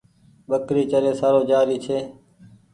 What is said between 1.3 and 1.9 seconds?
جآ ري